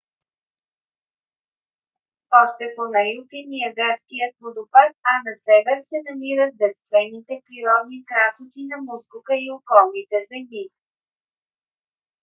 [2.41, 8.61] още по на юг е ниагарският водопад а на север се намират девствените природни красоти
[8.71, 10.65] на мускока и околните земи